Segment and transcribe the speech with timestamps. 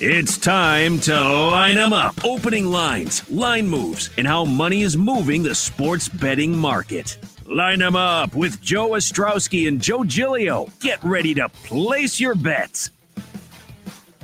[0.00, 2.24] It's time to line them up.
[2.24, 7.18] Opening lines, line moves, and how money is moving the sports betting market.
[7.46, 10.68] Line them up with Joe Ostrowski and Joe Giglio.
[10.78, 12.90] Get ready to place your bets.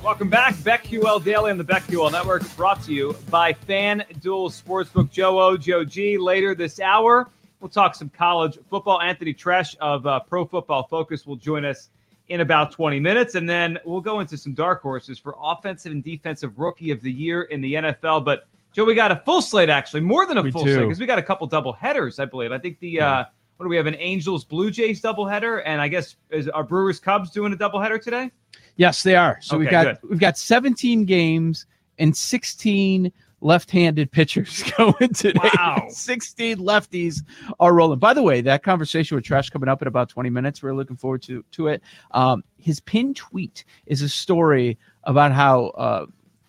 [0.01, 0.53] Welcome back.
[0.55, 5.11] BetQL Daily on the BetQL Network, brought to you by FanDuel Sportsbook.
[5.11, 6.17] Joe O, Joe G.
[6.17, 7.29] Later this hour,
[7.59, 9.01] we'll talk some college football.
[9.01, 11.89] Anthony Treash of uh, Pro Football Focus will join us
[12.29, 13.35] in about 20 minutes.
[13.35, 17.11] And then we'll go into some dark horses for offensive and defensive rookie of the
[17.11, 18.25] year in the NFL.
[18.25, 20.73] But Joe, we got a full slate actually, more than a We full do.
[20.73, 22.51] slate because we got a couple double headers, I believe.
[22.51, 23.23] I think the uh
[23.57, 23.87] what do we have?
[23.87, 27.55] An Angels Blue Jays double header, and I guess is our Brewers Cubs doing a
[27.55, 28.29] double header today?
[28.75, 29.37] Yes, they are.
[29.41, 31.65] So we've Okay, got we've got 17 games
[31.97, 33.11] and 16
[33.45, 35.39] left-handed pitchers going today.
[35.55, 35.85] Wow.
[35.89, 37.21] 16 lefties
[37.59, 37.99] are rolling.
[37.99, 40.63] By the way, that conversation with Treash coming up in about 20 minutes.
[40.63, 41.81] We're looking forward to to it.
[42.11, 46.05] Um, his pinned tweet is a story about how uh,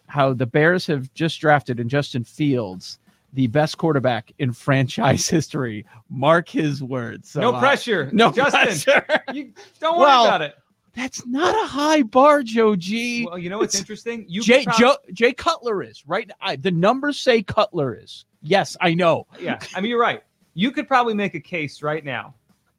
[0.09, 2.98] how the Bears have just drafted in Justin Fields.
[3.34, 5.84] The best quarterback in franchise history.
[6.08, 7.28] Mark his words.
[7.31, 8.08] So, no uh, pressure.
[8.12, 8.62] no Justin.
[8.97, 9.22] pressure.
[9.34, 10.55] You don't worry Well, about it.
[10.97, 13.27] That's not a high bar, Joe G.
[13.27, 14.25] Well, you know what's interesting?
[14.28, 16.28] You Jay, Joe, Jay Cutler is right.
[16.41, 18.25] I, the numbers say Cutler is.
[18.41, 19.27] Yes, I know.
[19.38, 20.22] yeah, I mean you're right.
[20.55, 22.34] You could probably make a case right now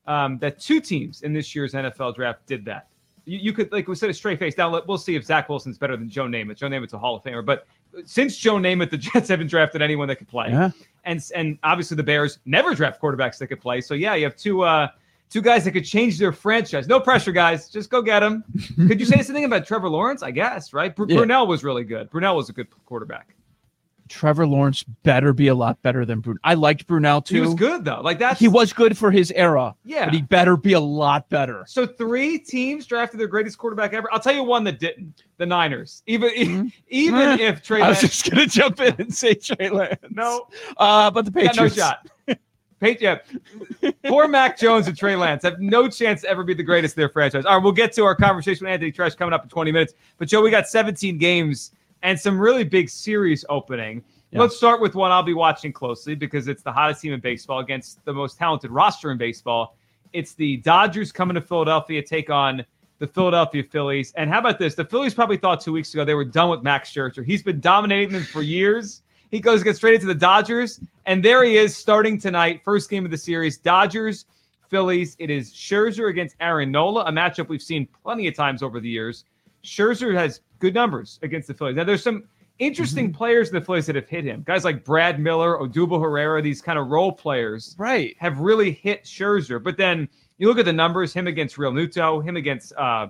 [0.08, 2.88] um, that two teams in this year's NFL draft did that.
[3.26, 4.58] You, you could like we said a straight face.
[4.58, 6.58] Now we'll see if Zach Wilson's better than Joe Namath.
[6.58, 7.68] Joe Namath's a Hall of Famer, but
[8.06, 10.48] since Joe Namath, the Jets haven't drafted anyone that could play.
[10.50, 10.72] Yeah.
[11.04, 13.80] and and obviously the Bears never draft quarterbacks that could play.
[13.82, 14.88] So yeah, you have two uh
[15.30, 16.88] two guys that could change their franchise.
[16.88, 17.70] No pressure, guys.
[17.70, 18.44] Just go get them.
[18.88, 20.24] could you say something about Trevor Lawrence?
[20.24, 20.96] I guess right.
[20.96, 21.18] Br- Yeah.
[21.20, 22.10] Brunell was really good.
[22.12, 23.34] Brunell was a good quarterback.
[24.10, 26.38] Trevor Lawrence better be a lot better than Brunell.
[26.42, 27.36] I liked Brunell too.
[27.36, 28.00] He was good though.
[28.02, 28.38] Like that.
[28.38, 29.76] He was good for his era.
[29.84, 30.06] Yeah.
[30.06, 31.66] But he better be a lot better.
[31.68, 34.08] So three teams drafted their greatest quarterback ever.
[34.14, 35.24] I'll tell you one that didn't.
[35.40, 36.04] The Niners.
[36.08, 36.72] Even Mhm.
[36.88, 40.00] even Eh, if Trey I was Lance just gonna jump in and say Trey Lance.
[40.10, 41.76] no Uh, but the got Patriots.
[41.76, 42.08] no shot.
[42.80, 43.26] Patriot.
[44.06, 47.02] Poor Mac Jones and Trey Lance have no chance to ever be the greatest in
[47.02, 47.46] their franchise.
[47.46, 49.94] All right, we'll get to our conversation with Anthony Treash coming up in 20 minutes.
[50.18, 51.72] But Joe, we got 17 games
[52.04, 54.04] and some really big series opening.
[54.32, 54.42] Yeah.
[54.42, 57.60] Let's start with one I'll be watching closely because it's the hottest team in baseball
[57.60, 59.76] against the most talented roster in baseball.
[60.14, 62.66] It's the Dodgers coming to Philadelphia take on
[63.00, 64.12] the Philadelphia Phillies.
[64.16, 64.76] And how about this?
[64.76, 67.26] The Phillies probably thought two weeks ago they were done with Max Scherzer.
[67.26, 69.02] He's been dominating them for years.
[69.32, 72.62] He goes gets straight into the Dodgers, and there he is starting tonight.
[72.64, 74.26] First game of the series, Dodgers,
[74.70, 75.16] Phillies.
[75.20, 78.90] It is Scherzer against Aaron Nola, a matchup we've seen plenty of times over the
[78.90, 79.26] years.
[79.64, 81.76] Scherzer has good numbers against the Phillies.
[81.76, 82.24] Now there's some
[82.60, 84.44] interesting players in the Phillies that have hit him.
[84.46, 88.16] Guys like Brad Miller, Odubel Herrera, these kind of role players Right.
[88.20, 89.62] have really hit Scherzer.
[89.62, 93.08] But then you look at the numbers: him against Realmuto, him against uh,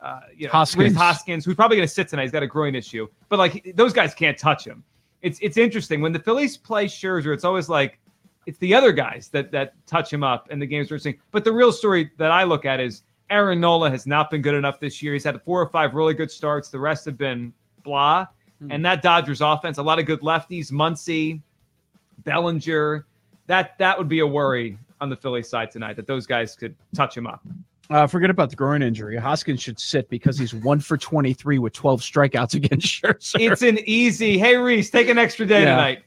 [0.00, 0.82] uh, you know, Hoskins.
[0.90, 2.22] Rhys Hoskins, who's probably going to sit tonight.
[2.22, 4.82] He's got a groin issue, but like those guys can't touch him.
[5.22, 7.34] It's it's interesting when the Phillies play Scherzer.
[7.34, 7.98] It's always like
[8.46, 11.18] it's the other guys that that touch him up, and the game's interesting.
[11.32, 14.54] But the real story that I look at is Aaron Nola has not been good
[14.54, 15.12] enough this year.
[15.12, 16.68] He's had four or five really good starts.
[16.68, 17.52] The rest have been
[17.82, 18.26] blah.
[18.60, 18.72] Hmm.
[18.72, 21.40] And that Dodgers offense, a lot of good lefties, Muncy,
[22.24, 23.06] Bellinger.
[23.46, 26.74] That that would be a worry on the Philly side tonight that those guys could
[26.94, 27.42] touch him up.
[27.90, 29.16] Uh, forget about the groin injury.
[29.16, 33.40] Hoskins should sit because he's one for 23 with 12 strikeouts against Scherzer.
[33.52, 34.38] It's an easy.
[34.38, 35.70] Hey Rhys, take an extra day Yeah.
[35.70, 36.02] tonight.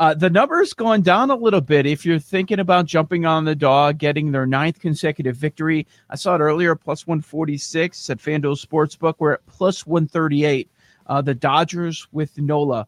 [0.00, 1.84] Uh, the number's gone down a little bit.
[1.84, 6.34] If you're thinking about jumping on the dog, getting their ninth consecutive victory, I saw
[6.36, 9.16] it earlier, plus 146 at FanDuel Sportsbook.
[9.18, 10.70] We're at plus 138.
[11.06, 12.86] Uh, the Dodgers with Nola.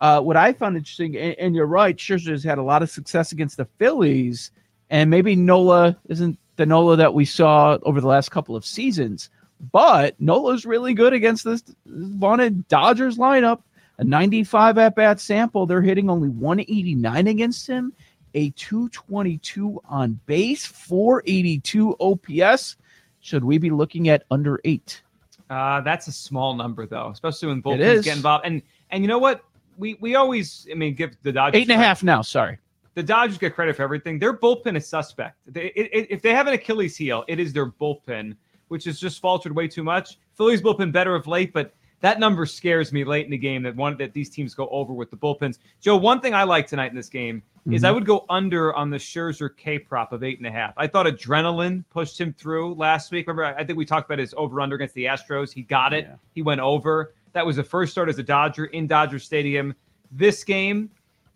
[0.00, 2.90] Uh, what I found interesting, and, and you're right, Scherzer has had a lot of
[2.90, 4.52] success against the Phillies,
[4.90, 9.30] and maybe Nola isn't the Nola that we saw over the last couple of seasons,
[9.72, 13.62] but Nola's really good against this vaunted Dodgers lineup
[13.98, 15.66] a 95 at bat sample.
[15.66, 17.92] They're hitting only 189 against him,
[18.34, 22.76] a 222 on base, 482 OPS.
[23.18, 25.02] Should we be looking at under eight?
[25.50, 28.04] Uh, that's a small number though, especially when both It teams is.
[28.04, 28.46] get involved.
[28.46, 29.44] And and you know what?
[29.78, 32.22] We we always, I mean, give the Dodgers Eight and a half now.
[32.22, 32.58] Sorry.
[32.94, 34.18] The Dodgers get credit for everything.
[34.18, 35.36] Their bullpen is suspect.
[35.46, 38.36] They, it, it- if they have an Achilles heel, it is their bullpen,
[38.68, 40.18] which has just faltered way too much.
[40.34, 43.76] Phillies bullpen better of late, but that number scares me late in the game that
[43.76, 45.58] one that these teams go over with the bullpens.
[45.80, 47.94] Joe, one thing I like tonight in this game is I mhm.
[47.94, 50.74] would go under on the Scherzer K prop of eight and a half.
[50.76, 53.28] I thought adrenaline pushed him through last week.
[53.28, 55.52] Remember, I I think we talked about his over under against the Astros.
[55.52, 56.06] He got it.
[56.08, 56.16] Yeah.
[56.34, 57.14] He went over.
[57.34, 59.72] That was the first start as a Dodger in Dodger Stadium.
[60.10, 60.90] This game,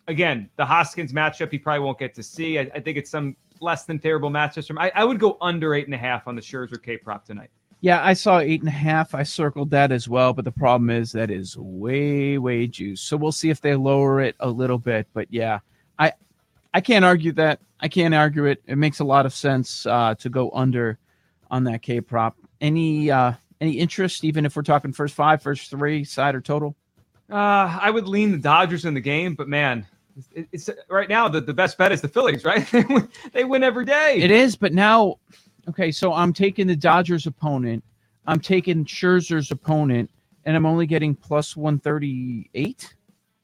[0.07, 2.59] again, the Hoskins matchup he probably won't get to see.
[2.59, 4.77] I, I think it's some less than terrible matchups from.
[4.77, 7.49] I, I would go under eight and a half on the Scherzer K prop tonight.
[7.81, 9.13] Yeah, I saw eight and a half.
[9.13, 13.01] I circled that as well, but the problem is that is way, way juice.
[13.01, 15.07] So we'll see if they lower it a little bit.
[15.13, 15.59] But yeah,
[15.99, 16.13] I
[16.73, 17.59] I can't argue that.
[17.79, 18.63] I can't argue it.
[18.65, 20.97] It makes a lot of sense uh, to go under
[21.51, 22.35] on that K prop.
[22.59, 26.75] Any uh, any interest, even if we're talking first five, first three, side or total?
[27.29, 29.85] Uh, I would lean the Dodgers in the game, but man,
[30.33, 32.65] it's, it's right now the, the best bet is the Phillies, right?
[32.71, 34.17] they, win, they win every day.
[34.17, 35.19] It is, but now,
[35.69, 37.83] okay, so I'm taking the Dodgers opponent,
[38.25, 40.09] I'm taking Scherzer's opponent,
[40.45, 42.95] and I'm only getting plus 138.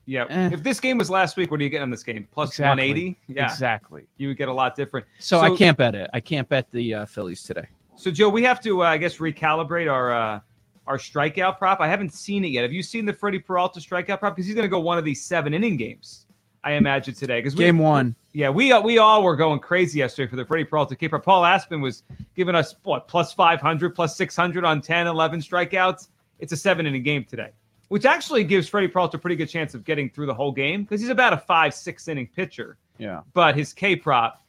[0.05, 0.25] Yeah.
[0.29, 0.49] Eh.
[0.51, 2.27] If this game was last week, what do you get on this game?
[2.31, 2.87] Plus exactly.
[2.87, 3.19] 180?
[3.27, 3.45] Yeah.
[3.45, 4.03] Exactly.
[4.17, 5.05] You would get a lot different.
[5.19, 6.09] So, so I can't bet it.
[6.13, 7.67] I can't bet the uh, Phillies today.
[7.95, 10.39] So Joe, we have to, uh, I guess, recalibrate our uh,
[10.87, 11.79] our strikeout prop.
[11.79, 12.63] I haven't seen it yet.
[12.63, 14.35] Have you seen the Freddie Peralta strikeout prop?
[14.35, 16.22] Because he's going to go one of these seven inning games.
[16.63, 17.39] I imagine today.
[17.39, 18.15] Because game one.
[18.33, 21.19] Yeah, we uh, we all were going crazy yesterday for the Freddie Peralta keeper.
[21.19, 22.03] Paul Aspen was
[22.35, 26.07] giving us what plus 500, plus 600 on 10, 11 strikeouts.
[26.39, 27.49] It's a seven inning game today,
[27.89, 30.83] which actually gives Freddie Peralta a pretty good chance of getting through the whole game
[30.83, 32.77] because he's about a five, six inning pitcher.
[32.97, 33.21] Yeah.
[33.33, 34.43] But his K prop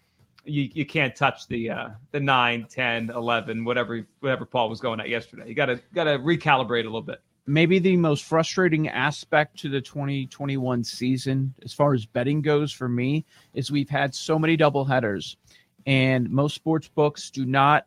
[0.44, 5.00] you, you can't touch the uh, the 9, 10, 11, whatever whatever Paul was going
[5.00, 5.48] at yesterday.
[5.48, 7.20] You got to got to recalibrate a little bit.
[7.46, 12.88] Maybe the most frustrating aspect to the 2021 season, as far as betting goes for
[12.88, 15.36] me, is we've had so many double headers,
[15.86, 17.84] and most sports books do not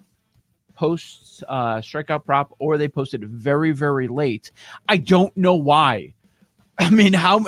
[0.75, 4.51] post uh, strikeout prop, or they post it very very late.
[4.87, 6.13] I don't know why.
[6.79, 7.43] I mean, how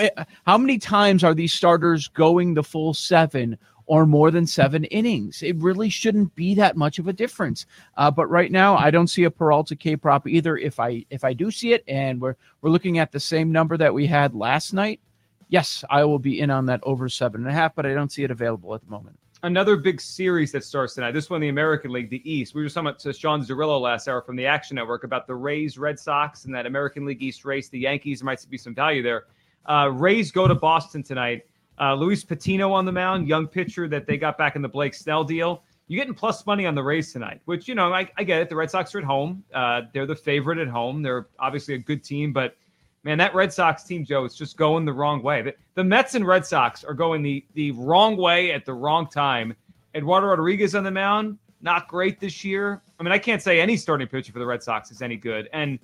[0.48, 3.58] how many times are these starters going the full seven
[3.90, 5.42] or more than seven innings.
[5.42, 7.66] It really shouldn't be that much of a difference.
[7.98, 10.58] Uh, but right now, I don't see a Peralta K prop either.
[10.58, 13.78] If I if I do see it, and we're we're looking at the same number
[13.78, 15.02] that we had last night,
[15.48, 17.74] yes, I will be in on that over seven and a half.
[17.74, 19.18] But I don't see it available at the moment.
[19.42, 21.14] Another big series that starts tonight.
[21.14, 22.54] This one, the American League, the East.
[22.54, 25.80] We were talking to Sean Zerillo last hour from the Action Network about the Rays,
[25.80, 27.70] Red Sox, and that American League East race.
[27.70, 29.24] The Yankees might be some value there.
[29.66, 31.44] Uh, Rays go to Boston tonight.
[31.80, 34.94] Uh, Luis Patino on the mound, young pitcher that they got back in the Blake
[34.94, 35.64] Snell deal.
[35.88, 38.50] You're getting plus money on the Rays tonight, which, you know, I, I get it.
[38.50, 39.44] The Red Sox are at home.
[39.54, 41.02] Uh, they're the favorite at home.
[41.02, 42.56] They're obviously a good team, but
[43.04, 45.42] man, that Red Sox team, Joe, is just going the wrong way.
[45.42, 49.08] The, the Mets and Red Sox are going the, the wrong way at the wrong
[49.08, 49.56] time.
[49.96, 52.82] Eduardo Rodriguez on the mound, not great this year.
[53.00, 55.50] I mean, I can't say any starting pitcher for the Red Sox is any good.
[55.54, 55.80] And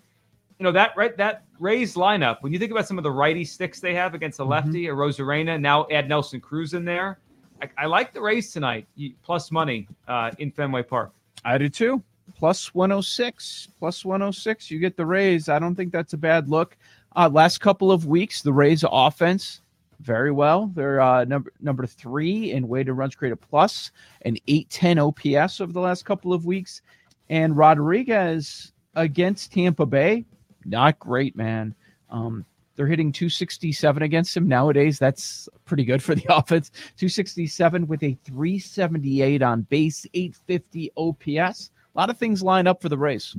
[0.60, 2.42] you know that right that Rays lineup.
[2.42, 4.52] When you think about some of the righty sticks they have against the mm-hmm.
[4.52, 5.00] lefty, mm-hmm.
[5.00, 7.20] a Arozarena, now add Nelson Cruz in there.
[7.62, 8.88] I, I like the Rays tonight,
[9.24, 11.12] plus money uh, in Fenway Park.
[11.44, 12.04] I do too.
[12.38, 14.72] Plus 106, plus 106.
[14.72, 15.48] You get the Rays.
[15.48, 16.76] I don't think that's a bad look.
[17.16, 19.62] Uh, last couple of weeks, the Rays offense
[20.02, 20.72] very well.
[20.76, 23.92] They're uh, number number three in weighted runs created plus
[24.24, 26.82] an 810 OPS over the last couple of weeks.
[27.30, 30.26] And Rodriguez against Tampa Bay
[30.66, 31.76] not great, man.
[32.10, 32.46] Um,
[32.76, 35.00] they're hitting 267 against him nowadays.
[35.00, 36.72] That's pretty good for the offense.
[36.98, 41.72] 267 with a 378 on base, 850 OPS.
[41.96, 43.36] A lot of things line up for the race.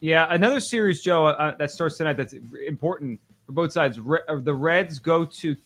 [0.00, 2.16] Yeah, another series, Joe, uh, uh that starts tonight.
[2.16, 2.34] That's
[2.66, 4.00] important for both sides.
[4.00, 5.56] Re- uh, the Reds go to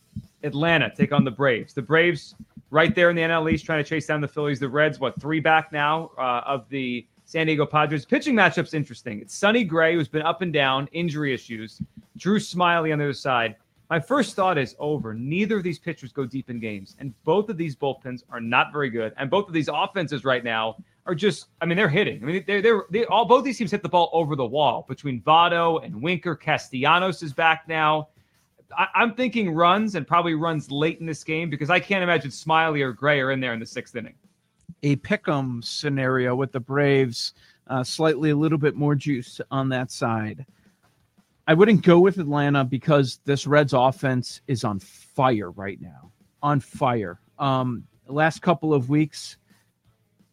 [0.43, 1.72] Atlanta, take on the Braves.
[1.72, 2.34] The Braves,
[2.70, 4.58] right there in the NL East, trying to chase down the Phillies.
[4.58, 8.04] The Reds, what three back now uh, of the San Diego Padres.
[8.04, 9.20] Pitching matchup's interesting.
[9.20, 11.80] It's Sonny Gray, who's been up and down, injury issues.
[12.16, 13.56] Drew Smyly on the other side.
[13.90, 15.14] My first thought is over.
[15.14, 18.72] Neither of these pitchers go deep in games, and both of these bullpens are not
[18.72, 19.12] very good.
[19.16, 20.76] And both of these offenses right now
[21.06, 22.22] are just, I mean, they're hitting.
[22.22, 24.84] I mean, they're they're they all both these teams hit the ball over the wall
[24.88, 26.34] between Votto and Winker.
[26.34, 28.08] Castellanos is back now.
[28.76, 32.31] I, am thinking runs and probably runs late in this game because I can't imagine
[32.31, 34.14] Smyly or Gray are in there in the sixth inning
[34.84, 37.32] a pick'em scenario with the Braves,
[37.69, 40.44] uh, slightly a little bit more juice on that side.
[41.48, 46.12] I wouldn't go with Atlanta because this Reds offense is on fire right now.
[46.43, 47.19] On fire.
[47.38, 49.38] Um, last couple of weeks,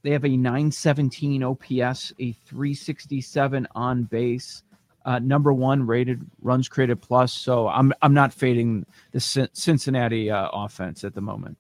[0.04, 4.64] they have a 917 OPS, a 367 on base,
[5.06, 7.34] uh, number one weighted runs created plus.
[7.34, 9.20] So I'm I'm not fading the
[9.54, 11.58] Cincinnati uh, offense at the moment.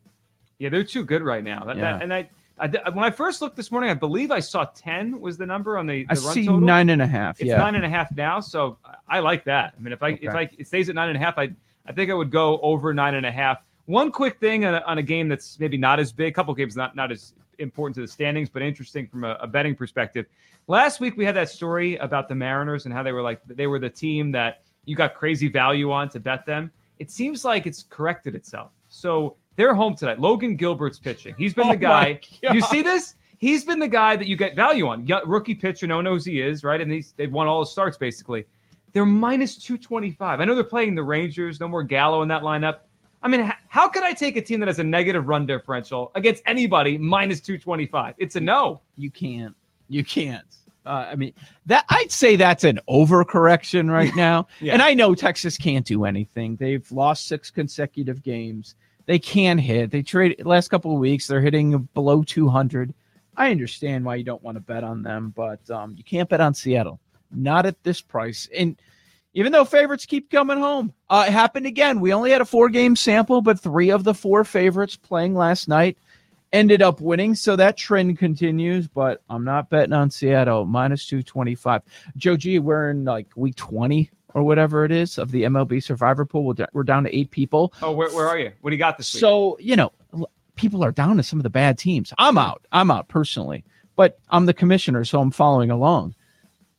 [0.59, 1.63] Yeah, they're too good right now.
[1.63, 1.93] That, yeah.
[1.93, 2.29] That, and I
[2.61, 5.77] I, when I first looked this morning, I believe I saw ten was the number
[5.79, 6.61] on the, the I run see total.
[6.61, 7.39] nine and a half.
[7.41, 8.77] It's yeah, nine and a half now, so
[9.07, 9.73] I like that.
[9.75, 10.27] I mean, if I okay.
[10.27, 11.51] if I it stays at nine and a half, I
[11.87, 13.63] I think I would go over nine and a half.
[13.85, 16.53] One quick thing on a, on a game that's maybe not as big, a couple
[16.53, 20.27] games not not as important to the standings, but interesting from a, a betting perspective.
[20.67, 23.65] Last week we had that story about the Mariners and how they were like they
[23.65, 26.71] were the team that you got crazy value on to bet them.
[26.99, 28.71] It seems like it's corrected itself.
[28.87, 30.19] So they're home tonight.
[30.19, 31.35] Logan Gilbert's pitching.
[31.37, 32.19] He's been oh the guy.
[32.41, 33.15] You see this?
[33.41, 35.05] he's been the guy that you get value on.
[35.25, 36.79] Rookie pitcher, no one knows he is, right?
[36.79, 38.45] And he's, they've won all his starts basically.
[38.93, 40.39] They're minus 225.
[40.39, 42.79] I know they're playing the Rangers, no more Gallo in that lineup.
[43.23, 46.43] I mean, how could I take a team that has a negative run differential against
[46.45, 48.15] anybody minus 225?
[48.17, 48.81] It's a no.
[48.97, 49.55] You can't.
[49.89, 50.45] You can't.
[50.85, 51.33] Uh, I mean,
[51.67, 54.47] that I'd say that's an overcorrection right now.
[54.59, 54.73] Yeah.
[54.73, 56.55] And I know Texas can't do anything.
[56.55, 58.75] They've lost six consecutive games.
[59.05, 59.91] They can hit.
[59.91, 61.27] They trade last couple of weeks.
[61.27, 62.93] They're hitting below 200.
[63.35, 66.41] I understand why you don't want to bet on them, but um, you can't bet
[66.41, 66.99] on Seattle.
[67.31, 68.47] Not at this price.
[68.55, 68.79] And
[69.33, 72.01] even though favorites keep coming home, uh, it happened again.
[72.01, 75.67] We only had a four game sample, but three of the four favorites playing last
[75.67, 75.97] night
[76.51, 77.35] ended up winning.
[77.35, 81.81] So that trend continues, but I'm not betting on Seattle minus 225.
[82.17, 86.25] Joe G, we're in like week 20 or whatever it is of the MLB survivor
[86.25, 86.43] pool.
[86.43, 87.73] We're, we're down to eight people.
[87.81, 88.51] Oh, where, where are you?
[88.61, 89.19] What do you got this week?
[89.19, 89.91] So, you know,
[90.55, 92.13] people are down to some of the bad teams.
[92.17, 92.65] I'm out.
[92.71, 93.63] I'm out personally,
[93.95, 96.15] but I'm the commissioner, so I'm following along.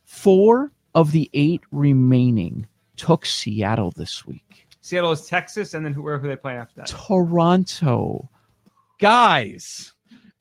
[0.04, 2.66] Four of the eight remaining
[2.97, 4.66] took Seattle this week.
[4.80, 6.88] Seattle is Texas, and then who, where who are they playing after that?
[6.88, 8.28] Toronto.
[8.99, 9.92] Guys,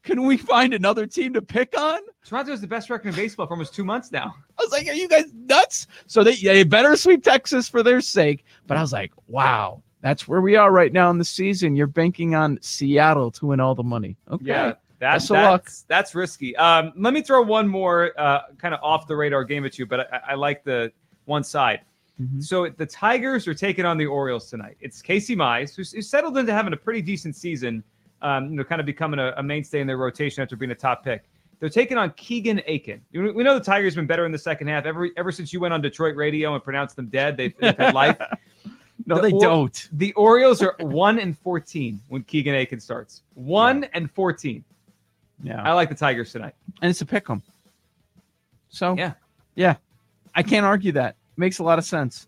[0.03, 1.99] can we find another team to pick on?
[2.25, 4.35] Toronto is the best record in baseball for almost two months now.
[4.61, 5.87] I was like, are you guys nuts?
[6.07, 8.45] So they, they better sweep Texas for their sake.
[8.67, 11.75] But I was like, wow, that's where we are right now in the season.
[11.75, 14.17] You're banking on Seattle to win all the money.
[14.29, 14.45] Okay.
[14.45, 15.63] Yeah, that's Best luck.
[15.63, 16.55] that's, that's risky.
[16.57, 19.85] Um, let me throw one more uh, kind of off the radar game at you,
[19.85, 20.91] but I, I like the
[21.25, 21.81] one side.
[22.21, 22.43] Mhm.
[22.43, 24.77] So the Tigers are taking on the Orioles tonight.
[24.79, 27.83] It's Casey Mize, who's, who's settled into having a pretty decent season.
[28.21, 30.75] Um, you know, kind of becoming a, a mainstay in their rotation after being a
[30.75, 31.23] top pick.
[31.61, 33.01] They're taking on Keegan Akin.
[33.13, 34.85] We know the Tigers been better in the second half.
[34.85, 37.93] Ever ever since you went on Detroit radio and pronounced them dead, they've, they've had
[37.93, 38.17] life.
[39.07, 39.89] No, The they Or- don't.
[39.93, 43.23] The Orioles are one and fourteen when Keegan Akin starts.
[43.33, 44.63] One and fourteen.
[45.43, 45.59] Yeah.
[45.63, 46.53] I like the Tigers tonight.
[46.83, 47.41] and it's a pick 'em.
[48.69, 49.13] So Yeah.
[49.55, 49.75] yeah,
[50.35, 51.15] I can't argue that.
[51.35, 52.27] Makes a lot of sense.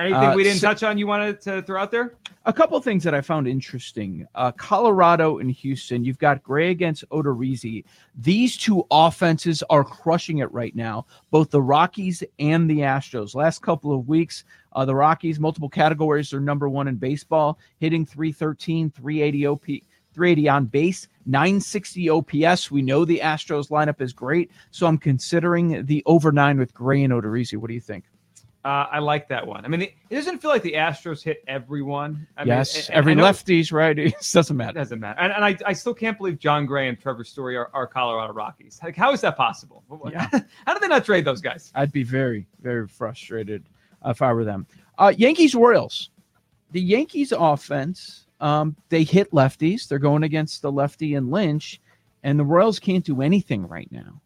[0.00, 2.14] Anything Uh, we didn't so- touch on you wanted to throw out there?
[2.46, 4.26] A couple things that I found interesting.
[4.34, 6.04] Uh, Colorado and Houston.
[6.04, 7.84] You've got Gray against Odorizzi.
[8.18, 11.04] These two offenses are crushing it right now.
[11.30, 13.34] Both the Rockies and the Astros.
[13.34, 18.06] Last couple of weeks, uh, the Rockies multiple categories are number one in baseball, hitting
[18.06, 19.66] 313, 380 OP.
[20.12, 22.68] 380 on base, 960 OPS.
[22.68, 27.04] We know the Astros lineup is great, so I'm considering the over nine with Gray
[27.04, 27.56] and Odorizzi.
[27.56, 28.06] What do you think?
[28.62, 29.64] Uh, I like that one.
[29.64, 32.26] I mean, it, it doesn't feel like the Astros hit everyone.
[32.36, 33.98] I yes, mean, every lefties, right?
[33.98, 34.72] It doesn't It matter.
[34.74, 35.18] doesn't matter.
[35.18, 38.34] And, and I, I still can't believe Jon Gray and Trevor Story are, are Colorado
[38.34, 38.78] Rockies.
[38.82, 39.82] Like, how is that possible?
[40.10, 40.28] Yeah.
[40.66, 41.72] how did they not trade those guys?
[41.74, 43.64] I'd be very, very frustrated
[44.04, 44.66] if I were them.
[44.98, 46.10] Uh, Yankees Royals.
[46.72, 49.88] The Yankees offense, um, they hit lefties.
[49.88, 51.80] They're going against the lefty and Lynch,
[52.22, 54.20] and the Royals can't do anything right now.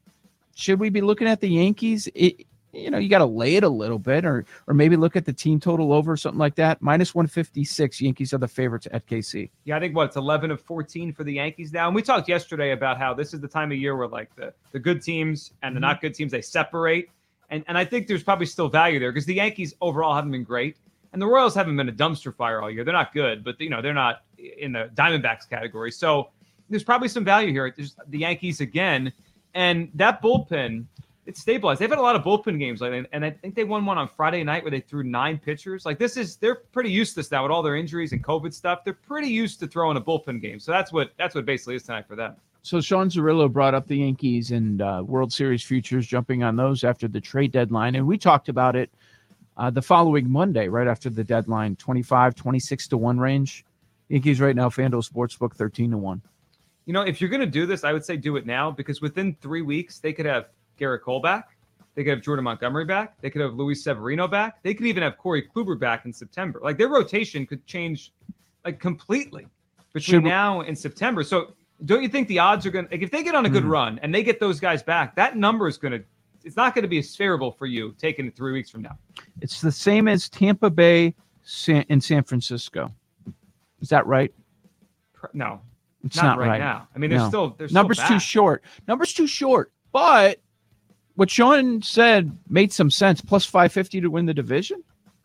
[0.56, 2.08] Should we be looking at the Yankees?
[2.14, 5.16] It, you know, you got to lay it a little bit, or or maybe look
[5.16, 6.82] at the team total over something like that.
[6.82, 8.00] Minus one fifty six.
[8.00, 9.50] Yankees are the favorites at KC.
[9.64, 11.86] Yeah, I think what it's 11 of 14 for the Yankees now.
[11.86, 14.52] And we talked yesterday about how this is the time of year where like the,
[14.72, 15.86] the good teams and the mm-hmm.
[15.86, 17.08] not good teams they separate.
[17.50, 20.44] And and I think there's probably still value there because the Yankees overall haven't been
[20.44, 20.76] great.
[21.12, 22.82] And the Royals haven't been a dumpster fire all year.
[22.82, 25.92] They're not good, but you know, they're not in the Diamondbacks category.
[25.92, 26.30] So
[26.68, 27.72] there's probably some value here.
[27.74, 29.12] There's the Yankees again.
[29.54, 30.86] And that bullpen,
[31.26, 31.80] it's stabilized.
[31.80, 34.08] They've had a lot of bullpen games lately, and I think they won one on
[34.08, 35.86] Friday night where they threw nine pitchers.
[35.86, 38.52] Like this is they're pretty used to this now with all their injuries and COVID
[38.52, 38.84] stuff.
[38.84, 40.60] They're pretty used to throwing a bullpen game.
[40.60, 42.36] So that's what that's what basically is tonight for them.
[42.62, 46.82] So Sean Zerillo brought up the Yankees and uh, World Series futures, jumping on those
[46.82, 48.90] after the trade deadline, and we talked about it
[49.56, 53.64] uh, the following Monday, right after the deadline, 25, 26 to one range.
[54.08, 56.22] Yankees right now, FanDuel Sportsbook, 13 to one.
[56.86, 59.36] You know, if you're gonna do this, I would say do it now because within
[59.40, 60.46] three weeks they could have
[60.78, 61.56] Gerrit Cole back,
[61.94, 65.02] they could have Jordan Montgomery back, they could have Luis Severino back, they could even
[65.02, 66.60] have Corey Kluber back in September.
[66.62, 68.12] Like their rotation could change
[68.64, 69.46] like completely
[69.92, 71.22] between Should now and September.
[71.22, 71.54] So
[71.84, 73.70] don't you think the odds are gonna like if they get on a good Mhm.
[73.70, 76.00] run and they get those guys back, that number is gonna
[76.44, 78.98] it's not gonna be as favorable for you taking it three weeks from now.
[79.40, 82.92] It's the same as Tampa Bay San, in San Francisco.
[83.80, 84.32] Is that right?
[85.32, 85.60] No,
[86.04, 86.86] It's not, not, right, now.
[86.94, 87.28] I mean, there's No.
[87.28, 88.62] still there's Numbers still too short.
[88.88, 89.72] Numbers too short.
[89.92, 90.40] But
[91.16, 93.20] what Sean said made some sense.
[93.20, 94.82] Plus 550 to win the division?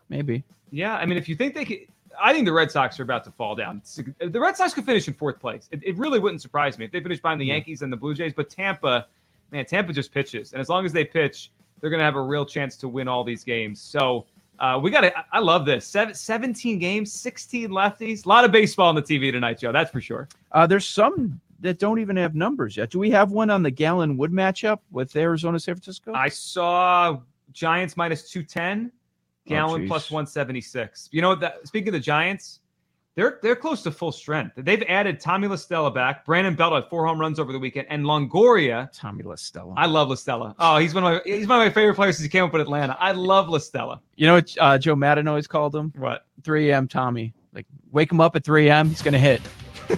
[0.10, 0.44] Maybe.
[0.72, 1.80] Yeah, I mean, if you think they could,
[2.22, 3.82] I think the Red Sox are about to fall down.
[4.20, 5.68] The Red Sox could finish in fourth place.
[5.72, 7.46] It, it really wouldn't surprise me if they finish behind the.
[7.46, 8.34] Yankees and the Blue Jays.
[8.34, 9.08] But Tampa,
[9.52, 12.22] man, Tampa just pitches, and as long as they pitch, they're going to have a
[12.22, 13.82] real chance to win all these games.
[13.82, 14.26] So
[14.60, 15.14] uh, we got to.
[15.32, 15.88] I love this.
[15.88, 18.26] Seven, 17 games, 16 lefties.
[18.26, 19.72] A lot of baseball on the TV tonight, Joe.
[19.72, 20.28] That's for sure.
[20.52, 22.90] Uh, there's some that don't even have numbers yet.
[22.90, 26.14] Do we have one on the Gallen Wood matchup with Arizona San Francisco?
[26.14, 27.20] I saw
[27.52, 28.92] Giants minus 210,
[29.48, 29.90] Gallen geez.
[29.90, 31.10] plus 176.
[31.12, 32.60] You know that speaking of the Giants,
[33.16, 34.54] they're they're close to full strength.
[34.56, 36.26] They've added Tommy La Stella back.
[36.26, 38.90] Brandon Belt had four home runs over the weekend, and Longoria.
[38.94, 39.74] Tommy La Stella.
[39.76, 40.56] I love La Stella.
[40.60, 42.54] Oh, he's one of my he's one of my favorite players since he came up
[42.54, 42.96] with Atlanta.
[43.00, 44.00] I love La Stella.
[44.16, 45.92] you know what uh, Joe Maddon always called him?
[45.98, 46.26] What?
[46.44, 46.88] 3 a.m.
[46.88, 47.34] Tommy.
[47.52, 48.88] Like, wake him up at 3 a.m.
[48.90, 49.42] He's going to hit.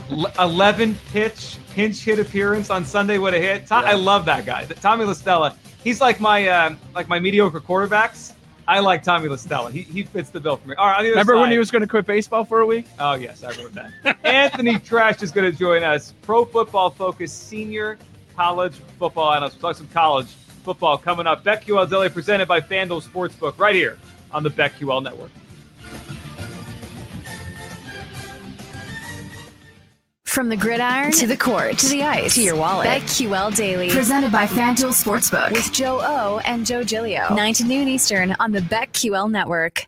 [0.10, 3.68] L- 11 pitch pinch hit appearance on Sunday would have hit.
[3.68, 4.66] Tom, I love that guy.
[4.66, 5.56] Tommy La Stella.
[5.84, 8.34] He's like my uh, like my mediocre quarterbacks.
[8.68, 9.72] I like Tommy La Stella.
[9.72, 10.76] He, he fits the bill for me.
[10.76, 12.66] All right, on the other Remember when he was going to quit baseball for a
[12.66, 12.86] week?
[13.00, 14.18] Oh yes, I wrote that.
[14.24, 16.14] Anthony Treash is going to join us.
[16.22, 17.98] Pro Football Focus senior
[18.36, 19.62] college football analyst.
[19.62, 20.28] We'll talk some college
[20.64, 21.44] football coming up.
[21.44, 23.98] BetQL Daily presented by FanDuel Sportsbook right here
[24.32, 25.32] on the BetQL Network.
[30.32, 32.88] From the gridiron to the court to the ice to your wallet.
[32.88, 33.90] BetQL Daily.
[33.90, 35.52] Presented by FanDuel Sportsbook.
[35.52, 37.36] with Joe O and Joe Giglio.
[37.36, 39.88] 9 to noon Eastern on the BetQL Network.